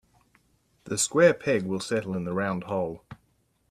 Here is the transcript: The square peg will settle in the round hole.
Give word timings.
The 0.85 0.97
square 0.97 1.35
peg 1.35 1.61
will 1.67 1.79
settle 1.79 2.15
in 2.15 2.23
the 2.23 2.33
round 2.33 2.63
hole. 2.63 3.05